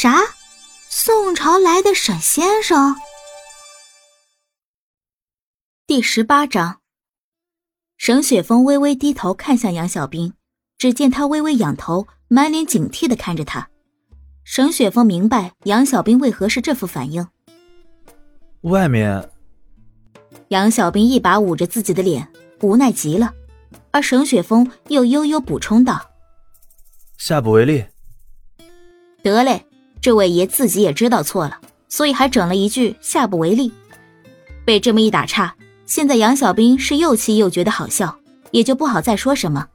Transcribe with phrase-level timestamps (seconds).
[0.00, 0.14] 啥？
[0.88, 2.94] 宋朝来的沈先生？
[5.88, 6.78] 第十八章。
[7.96, 10.32] 沈雪峰微微低头看向杨小兵，
[10.78, 13.68] 只见他微微仰头，满脸警惕的看着他。
[14.44, 17.26] 沈雪峰明白杨小兵为何是这副反应。
[18.60, 19.28] 外面。
[20.50, 23.34] 杨小兵一把捂着自己的脸，无奈极了。
[23.90, 26.08] 而沈雪峰又悠悠补充道
[27.18, 27.84] ：“下不为例。”
[29.24, 29.66] 得嘞，
[30.00, 31.58] 这位爷自己也知道错了，
[31.88, 33.72] 所以还整了一句“下不为例”。
[34.64, 35.54] 被这么一打岔，
[35.86, 38.18] 现在杨小兵是又气又觉得好笑，
[38.50, 39.66] 也就不好再说什么。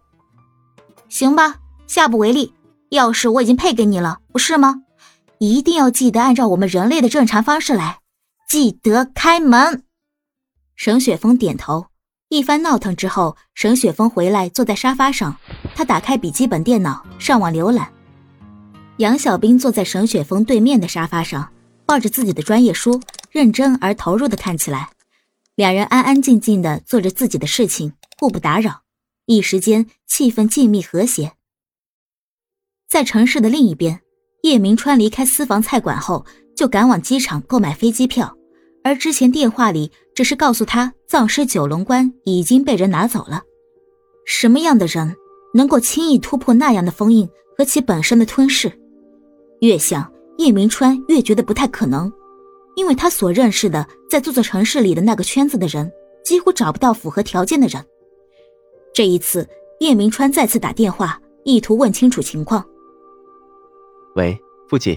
[1.10, 1.56] 行吧，
[1.88, 2.54] 下不为例。
[2.92, 4.84] 钥匙我已经配给你了，不是吗？
[5.40, 8.00] 一定要记得按照我们人类的正常方式来，
[8.48, 9.84] 记得开门。
[10.76, 11.88] 沈雪峰点头。
[12.30, 15.38] 一番闹腾之后，沈雪峰回来坐在沙发上，
[15.76, 17.93] 他打开笔记本电脑上网浏览。
[18.98, 21.52] 杨小兵坐在沈雪峰对面的沙发上，
[21.84, 24.90] 抱着自己的专业书，认真而投入的看起来。
[25.56, 28.82] 两人安安静静的做着自己的事情，互不打扰，
[29.26, 31.32] 一时间气氛静谧和谐。
[32.88, 34.02] 在城市的另一边，
[34.44, 36.24] 叶明川离开私房菜馆后，
[36.56, 38.38] 就赶往机场购买飞机票。
[38.84, 43.42] 而之前电话里只是告诉他，藏尸九龙关已经被人拿走了。
[44.28, 45.16] 什么样的人
[45.56, 47.28] 能够轻易突破那样的封印
[47.58, 48.72] 和其本身的吞噬？
[49.64, 52.12] 越想，叶明川越觉得不太可能，
[52.76, 55.90] 因为他所认识的在这座城市里的那个圈子的人，
[56.22, 57.82] 几乎找不到符合条件的人。
[58.94, 59.48] 这一次，
[59.80, 62.62] 叶明川再次打电话，意图问清楚情况。
[64.16, 64.94] 喂，父亲。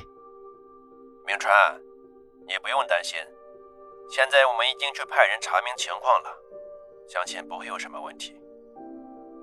[1.25, 1.53] 明川，
[2.49, 3.17] 你不用担心。
[4.11, 6.29] 现在我们已经去派人查明情况了，
[7.07, 8.35] 相信不会有什么问题。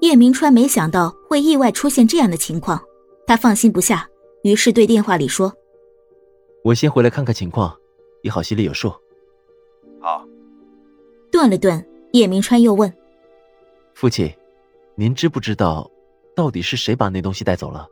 [0.02, 2.84] 叶明川没想到会意外出现这样的情况，
[3.26, 4.10] 他放心不下，
[4.44, 5.54] 于是对电话里说
[6.64, 7.78] ：“我先回来看看情况，
[8.22, 8.94] 你好心里有数。”
[10.02, 10.26] 好。
[11.32, 12.94] 顿了顿，叶明川又问
[13.96, 14.32] ：“父亲，
[14.96, 15.90] 您知不知道，
[16.36, 17.88] 到底是谁把那东西带走了？”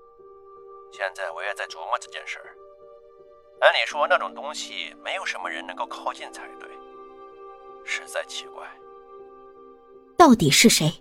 [0.91, 2.45] 现在我也在琢磨这件事儿。
[3.61, 6.67] 按理说，那种东西没有什么人能够靠近才对，
[7.85, 8.67] 实在奇怪。
[10.17, 10.91] 到底是谁？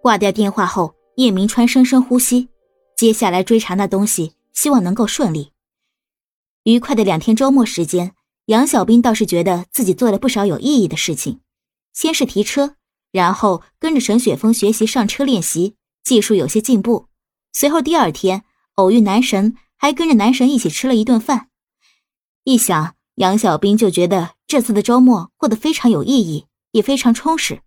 [0.00, 2.48] 挂掉电话后，叶明川深深呼吸，
[2.96, 5.50] 接下来追查那东西，希望能够顺利。
[6.62, 8.14] 愉快的两天周末时间，
[8.44, 11.40] 杨小兵倒是觉得自己做了不少有意义的事情。
[11.92, 12.76] 先是提车，
[13.10, 15.74] 然后跟着沈雪峰学习上车练习，
[16.04, 17.08] 技术有些进步。
[17.52, 21.48] 随后第二天偶遇男神，还跟着男神一起吃了一顿饭。
[22.44, 27.62] 一想，杨小兵就觉得这次的周末过得非常有意义，也非常充实。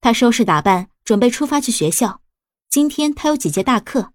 [0.00, 2.20] 他收拾打扮，准备出发去学校。
[2.68, 4.12] 今天他有几节大课。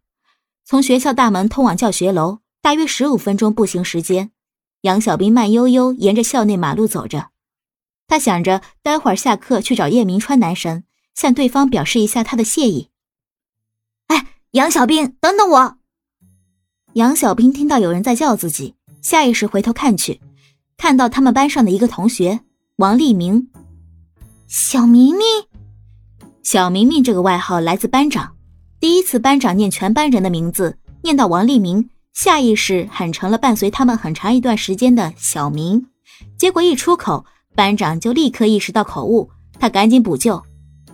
[0.68, 4.31] 从学校大门通往教学楼，大约十五分钟步行时间。
[4.81, 7.30] 杨小兵慢悠悠沿着校内马路走着，
[8.08, 10.84] 他想着待会儿下课去找叶明川男神，
[11.14, 12.90] 向对方表示一下他的谢意。
[14.08, 15.78] 哎，杨小兵，等等我！
[16.94, 18.74] 杨小兵听到有人在叫自己。
[19.03, 20.20] 下意识回头看去，
[20.78, 22.40] 看到他们班上的一个同学
[22.78, 23.52] 王立明。
[24.47, 25.28] 小明明，
[26.42, 28.34] 小明明这个外号来自班长。
[28.80, 35.88] 第一次班长念全班人的名字，念到王立明，下意识喊成了伴随他们很长一段时间的小明。
[36.38, 37.25] 结果一出口，
[37.56, 40.41] 班长就立刻意识到口误，他赶紧补救，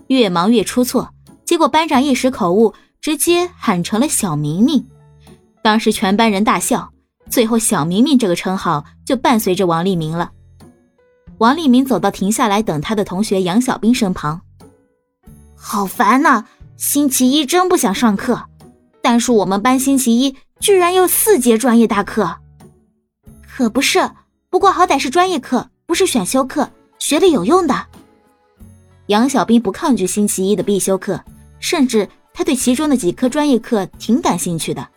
[0.07, 1.09] 越忙越出错。
[1.43, 4.85] 结果班长一时口误，直接喊成了小明明。
[5.61, 6.89] 当时全班人大笑。
[7.29, 10.31] 最后，小明明这个称号就伴随着王立明了。
[11.37, 14.41] 王立明走到停下来等他的同学杨小兵身旁，
[15.55, 16.45] 好烦呐！
[16.81, 18.45] 星期一真不想上课，
[19.03, 22.37] 但是我们班星期一居然有四节专业大课。
[23.47, 24.09] 可不是，
[24.49, 27.85] 不过好歹是专业课，不是选修课，学的有用的。
[29.05, 31.23] 杨小兵不抗拒星期一的必修课，
[31.59, 34.87] 甚至他对其中的几科专业课挺感兴趣的。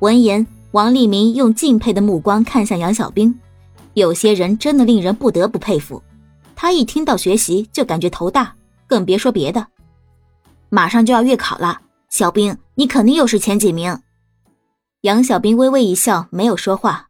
[0.00, 0.44] 闻言。
[0.72, 3.32] 王立明用敬佩的目光看向杨小兵，
[3.94, 6.02] 有些人真的令人不得不佩服。
[6.56, 8.52] 他一听到学习就感觉头大，
[8.88, 9.64] 更别说别的。
[10.68, 14.02] 马上就要月考了，小兵，你肯定又是前几名。
[15.02, 17.08] 杨小兵微微一笑，没有说话。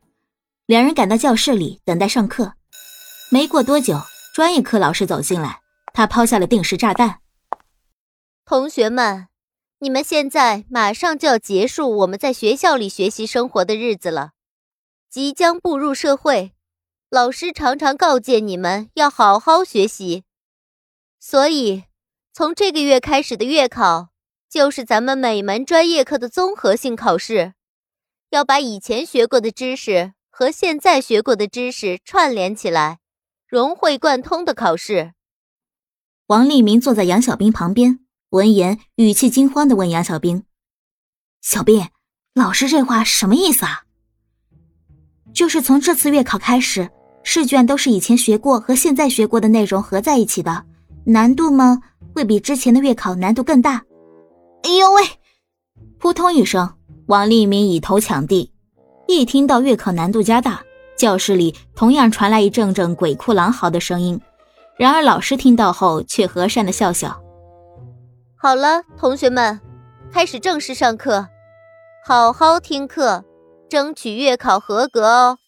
[0.66, 2.54] 两人赶到教室里等待上课。
[3.30, 4.00] 没过多久，
[4.34, 5.60] 专业课老师走进来，
[5.92, 7.20] 他抛下了定时炸弹
[8.44, 9.28] ：“同学们。”
[9.78, 14.30] 你们现在马上就要结束我们在学校里学习生活的日子了，
[15.10, 16.54] 即将步入社会。
[17.10, 20.24] 老师常常告诫你们要好好学习，
[21.20, 21.84] 所以
[22.38, 24.10] 从这个月开始的月考
[24.50, 27.54] 就是咱们每门专业课的综合性考试。
[28.28, 32.98] 要把以前学过的知识和现在学过的知识串联起来，
[33.48, 35.14] 融会贯通的考试。
[36.26, 40.44] 王立明坐在杨小兵旁边，闻言语气惊慌的问杨小兵
[41.40, 41.88] ：“小兵，
[42.34, 43.84] 老师这话什么意思啊？”
[45.32, 46.90] 就是从这次月考开始，
[47.22, 50.66] 试卷都是以前学过和现在学过的内容合在一起的，
[51.06, 51.80] 难度吗
[52.16, 53.84] 会比之前的月考难度更大。
[54.62, 55.02] 哎呦喂！
[55.98, 56.72] 扑通一声。
[57.08, 58.50] 王立明以头抢地，
[59.06, 60.62] 一听到月考难度加大，
[60.96, 64.18] 教室里同样传来一阵阵鬼哭狼嚎的声音。
[64.78, 67.20] 然而老师听到后却和善的笑笑
[68.34, 69.60] ：“好了，同学们，
[70.10, 71.28] 开始正式上课，
[72.06, 73.24] 好好听课，
[73.68, 75.38] 争取月考合格哦。”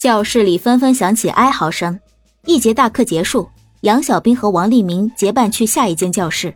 [0.00, 2.00] 教室里纷纷响起哀嚎声。
[2.46, 3.50] 一节大课结束，
[3.82, 6.54] 杨小兵和王立明结伴去下一间教室。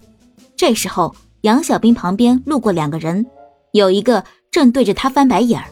[0.57, 3.25] 这时候，杨小兵旁边路过两个人。
[3.73, 5.67] 有一个正对着他翻白眼儿，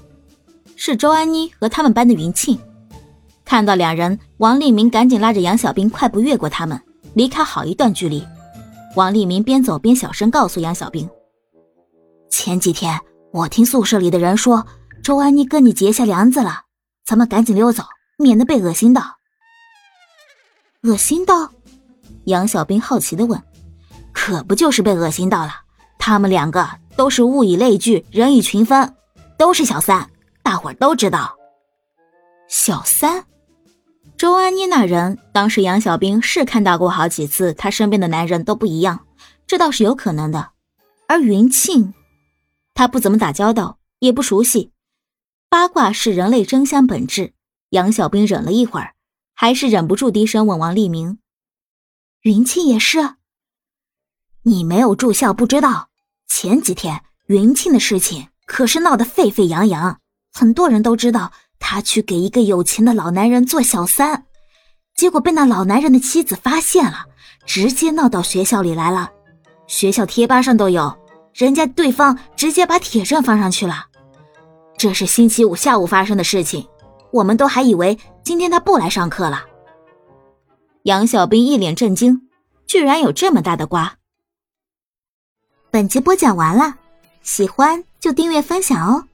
[0.76, 2.58] 是周安妮和他们班的云庆。
[3.44, 6.80] 看到两人，王立明赶紧拉着杨小兵快步越过他们，
[7.14, 8.24] 离开好一段距离。
[8.96, 11.08] 王立明边走边小声告诉杨小兵
[12.28, 12.98] ：“前几天
[13.30, 14.66] 我听宿舍里的人说，
[15.02, 16.62] 周安妮跟你结下梁子了，
[17.04, 17.84] 咱们赶紧溜走，
[18.18, 19.02] 免得被恶心到。”
[20.82, 21.50] 恶心到？
[22.24, 23.40] 杨小兵好奇的问
[24.12, 25.52] ：“可不就是被恶心到了？
[25.98, 28.94] 他们两个。”都是物以类聚，人以群分，
[29.38, 30.10] 都是小三，
[30.42, 31.34] 大伙儿都知道。
[32.48, 33.24] 小三，
[34.18, 39.06] 周安妮那人，当时杨小兵是看到过好几次，他身边的男人都不一样，
[39.46, 40.50] 这倒是有可能的。
[41.08, 41.94] 而云庆，
[42.74, 44.70] 他不怎么打交道，也不熟悉。
[45.48, 47.32] 八卦是人类争相本质。
[47.70, 48.92] 杨小兵忍了一会儿，
[49.34, 51.18] 还是忍不住低声问王立明
[52.22, 53.16] ：“云庆也是？
[54.42, 55.88] 你没有住校，不知道。”
[56.28, 60.00] 前几天云庆的事情可是闹得沸沸扬扬，
[60.32, 64.26] 很多人都知道他去给一个有钱的老男人做小三，
[64.96, 67.06] 结果被那老男人的妻子发现了，
[67.44, 69.10] 直接闹到学校里来了，
[69.66, 70.96] 学校贴吧上都有，
[71.34, 73.86] 人家对方直接把铁证放上去了。
[74.78, 76.66] 这是星期五下午发生的事情，
[77.12, 79.44] 我们都还以为今天他不来上课了。
[80.82, 82.28] 杨小兵一脸震惊，
[82.66, 83.96] 居然有这么大的瓜。
[85.70, 86.74] 本集播讲完了，
[87.22, 89.04] 喜欢就订阅分享哦。